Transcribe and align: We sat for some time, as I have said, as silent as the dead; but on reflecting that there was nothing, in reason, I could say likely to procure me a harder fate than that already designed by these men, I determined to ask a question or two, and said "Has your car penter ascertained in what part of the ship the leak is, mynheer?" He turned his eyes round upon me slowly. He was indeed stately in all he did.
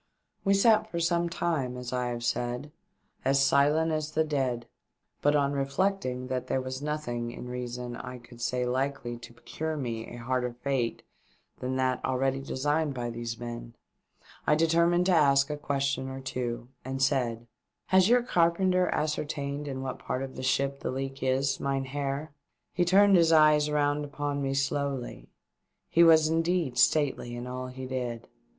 We 0.43 0.55
sat 0.55 0.89
for 0.89 0.99
some 0.99 1.29
time, 1.29 1.77
as 1.77 1.93
I 1.93 2.07
have 2.07 2.23
said, 2.23 2.71
as 3.23 3.45
silent 3.45 3.91
as 3.91 4.13
the 4.13 4.23
dead; 4.23 4.65
but 5.21 5.35
on 5.35 5.51
reflecting 5.53 6.25
that 6.25 6.47
there 6.47 6.59
was 6.59 6.81
nothing, 6.81 7.29
in 7.29 7.47
reason, 7.47 7.95
I 7.95 8.17
could 8.17 8.41
say 8.41 8.65
likely 8.65 9.15
to 9.19 9.31
procure 9.31 9.77
me 9.77 10.07
a 10.07 10.15
harder 10.15 10.53
fate 10.63 11.03
than 11.59 11.75
that 11.75 12.03
already 12.03 12.39
designed 12.39 12.95
by 12.95 13.11
these 13.11 13.39
men, 13.39 13.75
I 14.47 14.55
determined 14.55 15.05
to 15.05 15.11
ask 15.11 15.51
a 15.51 15.55
question 15.55 16.09
or 16.09 16.19
two, 16.19 16.69
and 16.83 16.99
said 16.99 17.45
"Has 17.89 18.09
your 18.09 18.23
car 18.23 18.49
penter 18.49 18.89
ascertained 18.91 19.67
in 19.67 19.83
what 19.83 19.99
part 19.99 20.23
of 20.23 20.35
the 20.35 20.41
ship 20.41 20.79
the 20.79 20.89
leak 20.89 21.21
is, 21.21 21.59
mynheer?" 21.59 22.31
He 22.73 22.85
turned 22.85 23.15
his 23.15 23.31
eyes 23.31 23.69
round 23.69 24.03
upon 24.03 24.41
me 24.41 24.55
slowly. 24.55 25.29
He 25.91 26.03
was 26.03 26.27
indeed 26.27 26.79
stately 26.79 27.35
in 27.35 27.45
all 27.45 27.67
he 27.67 27.85
did. 27.85 28.27